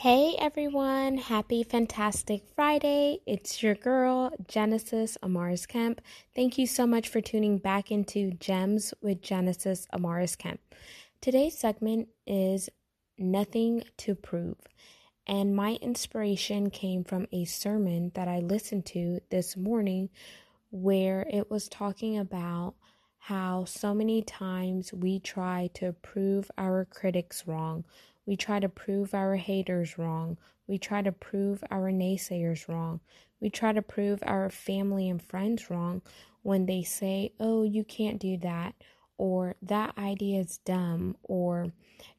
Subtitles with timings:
[0.00, 3.18] Hey everyone, happy fantastic Friday.
[3.26, 6.00] It's your girl, Genesis Amaris Kemp.
[6.34, 10.58] Thank you so much for tuning back into Gems with Genesis Amaris Kemp.
[11.20, 12.70] Today's segment is
[13.18, 14.56] Nothing to Prove,
[15.26, 20.08] and my inspiration came from a sermon that I listened to this morning
[20.70, 22.72] where it was talking about
[23.18, 27.84] how so many times we try to prove our critics wrong
[28.30, 30.38] we try to prove our haters wrong.
[30.68, 33.00] We try to prove our naysayers wrong.
[33.40, 36.00] We try to prove our family and friends wrong
[36.42, 38.76] when they say, oh, you can't do that,
[39.18, 41.72] or that idea is dumb, or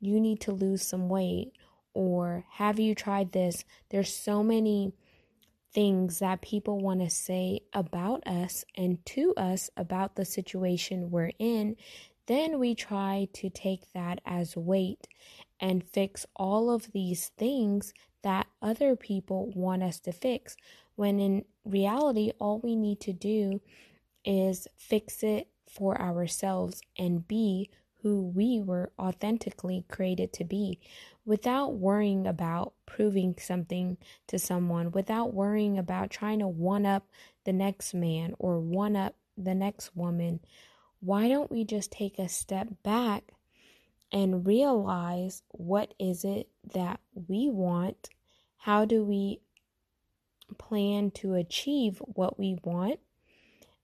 [0.00, 1.52] you need to lose some weight,
[1.92, 3.66] or have you tried this?
[3.90, 4.94] There's so many
[5.74, 11.32] things that people want to say about us and to us about the situation we're
[11.38, 11.76] in,
[12.28, 15.08] then we try to take that as weight
[15.60, 20.56] and fix all of these things that other people want us to fix.
[20.94, 23.60] When in reality, all we need to do
[24.24, 27.70] is fix it for ourselves and be
[28.02, 30.78] who we were authentically created to be
[31.24, 37.06] without worrying about proving something to someone, without worrying about trying to one up
[37.44, 40.40] the next man or one up the next woman.
[41.00, 43.32] Why don't we just take a step back
[44.10, 48.08] and realize what is it that we want?
[48.56, 49.40] How do we
[50.58, 53.00] plan to achieve what we want?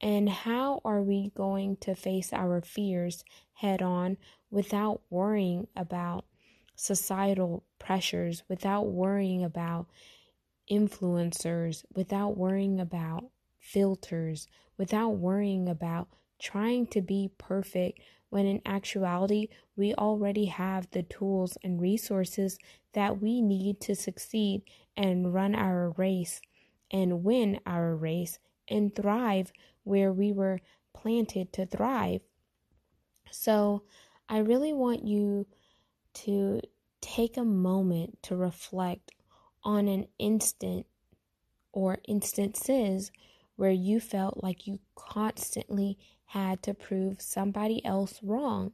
[0.00, 4.16] And how are we going to face our fears head on
[4.50, 6.24] without worrying about
[6.78, 9.86] societal pressures without worrying about
[10.70, 13.24] influencers without worrying about
[13.58, 16.06] filters without worrying about
[16.38, 18.00] trying to be perfect
[18.30, 22.58] when in actuality, we already have the tools and resources
[22.92, 24.62] that we need to succeed
[24.96, 26.40] and run our race
[26.90, 28.38] and win our race
[28.68, 29.52] and thrive
[29.84, 30.60] where we were
[30.94, 32.20] planted to thrive.
[33.30, 33.84] So,
[34.28, 35.46] I really want you
[36.24, 36.60] to
[37.00, 39.12] take a moment to reflect
[39.62, 40.86] on an instant
[41.72, 43.10] or instances
[43.56, 45.98] where you felt like you constantly
[46.28, 48.72] had to prove somebody else wrong.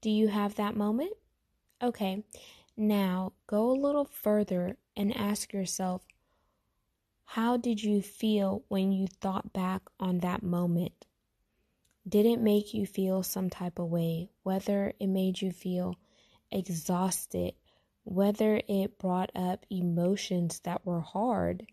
[0.00, 1.12] Do you have that moment?
[1.82, 2.24] Okay,
[2.76, 6.02] now go a little further and ask yourself
[7.24, 11.06] how did you feel when you thought back on that moment?
[12.08, 14.30] Did it make you feel some type of way?
[14.44, 15.96] Whether it made you feel
[16.50, 17.54] exhausted,
[18.04, 21.66] whether it brought up emotions that were hard,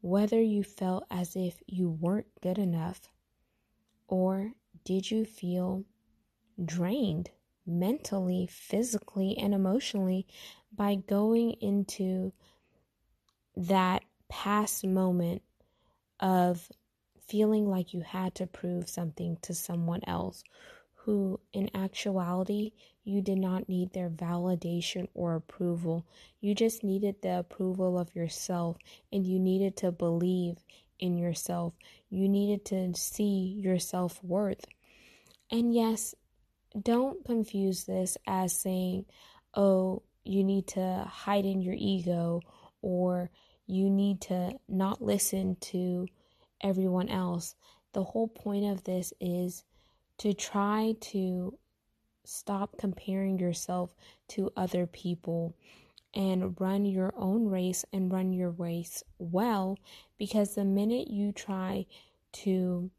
[0.00, 3.10] whether you felt as if you weren't good enough,
[4.08, 4.52] or
[4.84, 5.84] did you feel
[6.64, 7.30] drained
[7.66, 10.26] mentally, physically, and emotionally
[10.74, 12.32] by going into
[13.56, 15.42] that past moment
[16.18, 16.70] of
[17.26, 20.42] feeling like you had to prove something to someone else
[21.04, 22.72] who, in actuality,
[23.04, 26.06] you did not need their validation or approval.
[26.40, 28.76] You just needed the approval of yourself
[29.12, 30.58] and you needed to believe
[30.98, 31.72] in yourself.
[32.10, 34.66] You needed to see your self worth.
[35.50, 36.14] And yes,
[36.80, 39.06] don't confuse this as saying,
[39.54, 42.42] oh, you need to hide in your ego
[42.82, 43.30] or
[43.66, 46.06] you need to not listen to
[46.60, 47.54] everyone else.
[47.94, 49.64] The whole point of this is
[50.20, 51.56] to try to
[52.26, 53.94] stop comparing yourself
[54.28, 55.56] to other people
[56.12, 59.78] and run your own race and run your race well
[60.18, 61.86] because the minute you try
[62.32, 62.90] to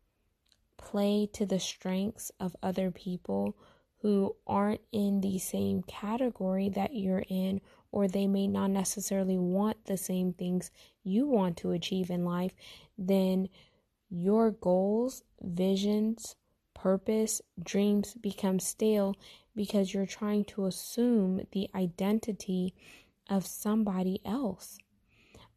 [0.77, 3.55] play to the strengths of other people
[4.01, 7.61] who aren't in the same category that you're in
[7.91, 10.71] or they may not necessarily want the same things
[11.03, 12.55] you want to achieve in life
[12.97, 13.47] then
[14.09, 16.35] your goals visions
[16.81, 19.15] purpose, dreams become stale
[19.55, 22.73] because you're trying to assume the identity
[23.29, 24.79] of somebody else.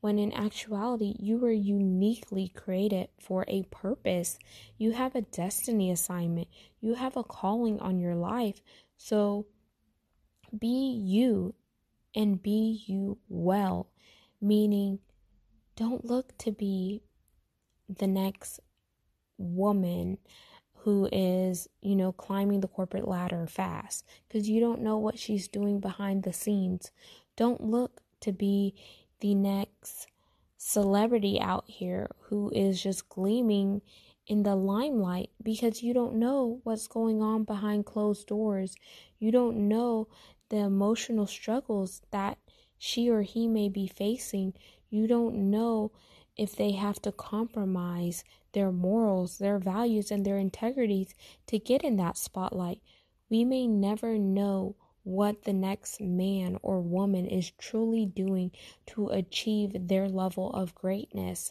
[0.01, 4.39] When in actuality, you were uniquely created for a purpose.
[4.77, 6.49] You have a destiny assignment,
[6.83, 8.61] you have a calling on your life.
[8.99, 9.47] So
[10.59, 11.55] be you
[12.15, 13.89] and be you well,
[14.43, 14.99] meaning
[15.75, 17.03] don't look to be
[17.89, 18.61] the next
[19.39, 20.19] woman
[20.85, 25.49] who is, you know, climbing the corporate ladder fast because you don't know what she's
[25.49, 26.91] doing behind the scenes.
[27.37, 28.75] Don't look to be
[29.21, 30.09] the next
[30.59, 33.81] celebrity out here who is just gleaming
[34.27, 38.77] in the limelight because you don't know what's going on behind closed doors.
[39.19, 40.09] You don't know
[40.51, 42.37] the emotional struggles that
[42.77, 44.53] she or he may be facing.
[44.91, 45.93] You don't know
[46.37, 48.23] if they have to compromise
[48.55, 51.15] their morals, their values, and their integrities
[51.47, 52.81] to get in that spotlight.
[53.29, 58.51] We may never know what the next man or woman is truly doing
[58.87, 61.51] to achieve their level of greatness.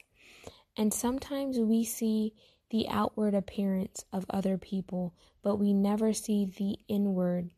[0.75, 2.33] And sometimes we see
[2.71, 5.13] the outward appearance of other people,
[5.43, 7.51] but we never see the inward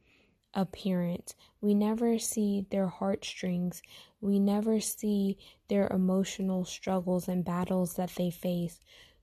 [0.53, 1.35] appearance.
[1.61, 3.81] We never see their heartstrings.
[4.19, 5.37] We never see
[5.69, 8.79] their emotional struggles and battles that they face.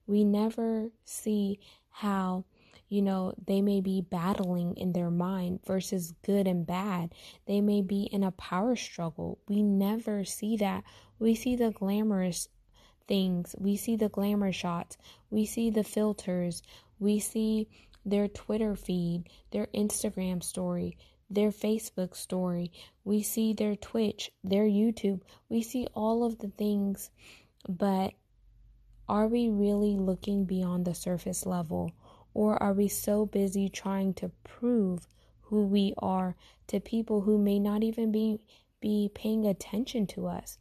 [0.07, 1.59] We never see
[1.89, 2.45] how,
[2.89, 7.13] you know, they may be battling in their mind versus good and bad.
[7.45, 9.39] They may be in a power struggle.
[9.47, 10.83] We never see that.
[11.19, 12.49] We see the glamorous
[13.07, 13.55] things.
[13.57, 14.97] We see the glamour shots.
[15.29, 16.61] We see the filters.
[16.99, 17.67] We see
[18.05, 20.97] their Twitter feed, their Instagram story,
[21.29, 22.71] their Facebook story.
[23.03, 25.21] We see their Twitch, their YouTube.
[25.49, 27.09] We see all of the things,
[27.67, 28.13] but
[29.09, 31.91] are we really looking beyond the surface level?
[32.33, 35.07] Or are we so busy trying to prove
[35.41, 36.35] who we are
[36.67, 38.39] to people who may not even be,
[38.79, 40.57] be paying attention to us?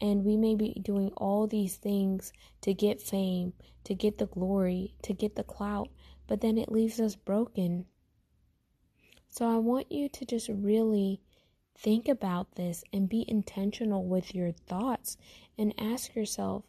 [0.00, 2.32] And we may be doing all these things
[2.62, 3.52] to get fame,
[3.84, 5.88] to get the glory, to get the clout,
[6.26, 7.86] but then it leaves us broken.
[9.28, 11.20] So I want you to just really
[11.76, 15.16] think about this and be intentional with your thoughts
[15.58, 16.64] and ask yourself,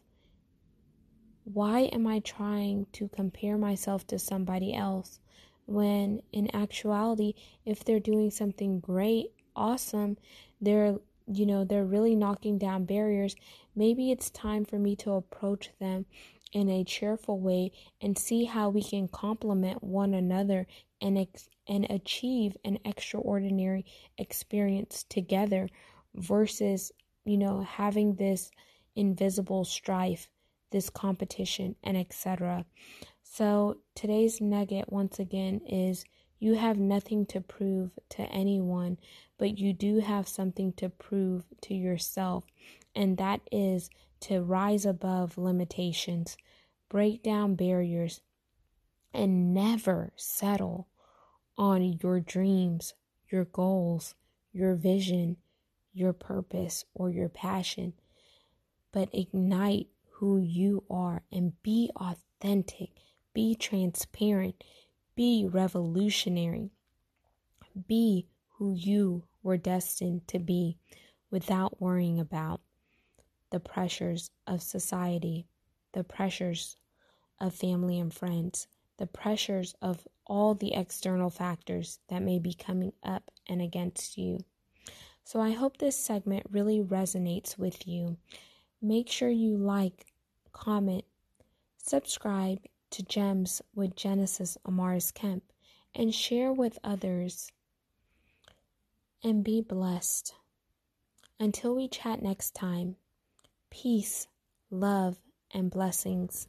[1.52, 5.20] why am I trying to compare myself to somebody else
[5.66, 7.34] when in actuality,
[7.64, 10.16] if they're doing something great, awesome,
[10.60, 10.96] they're
[11.28, 13.34] you know, they're really knocking down barriers,
[13.74, 16.06] maybe it's time for me to approach them
[16.52, 20.66] in a cheerful way and see how we can complement one another
[21.00, 23.84] and ex- and achieve an extraordinary
[24.18, 25.68] experience together
[26.14, 26.92] versus
[27.24, 28.50] you know having this
[28.94, 30.28] invisible strife
[30.76, 32.64] this competition and etc
[33.22, 36.04] so today's nugget once again is
[36.38, 38.98] you have nothing to prove to anyone
[39.38, 42.44] but you do have something to prove to yourself
[42.94, 43.88] and that is
[44.20, 46.36] to rise above limitations
[46.90, 48.20] break down barriers
[49.16, 50.88] and never settle
[51.56, 52.92] on your dreams,
[53.30, 54.14] your goals,
[54.52, 55.38] your vision,
[55.94, 57.94] your purpose, or your passion,
[58.92, 59.88] but ignite
[60.18, 62.90] who you are and be authentic,
[63.34, 64.64] be transparent,
[65.14, 66.70] be revolutionary,
[67.86, 68.26] be
[68.56, 70.78] who you were destined to be
[71.30, 72.62] without worrying about
[73.50, 75.46] the pressures of society,
[75.92, 76.76] the pressures
[77.38, 82.92] of family and friends, the pressures of all the external factors that may be coming
[83.02, 84.38] up and against you.
[85.24, 88.16] So I hope this segment really resonates with you.
[88.82, 90.06] Make sure you like,
[90.52, 91.04] comment,
[91.78, 95.42] subscribe to Gems with Genesis Amaris Kemp,
[95.94, 97.50] and share with others.
[99.24, 100.34] And be blessed.
[101.40, 102.96] Until we chat next time,
[103.70, 104.28] peace,
[104.70, 105.18] love,
[105.52, 106.48] and blessings.